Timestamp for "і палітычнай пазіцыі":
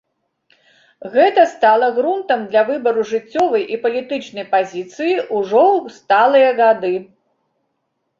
3.75-5.11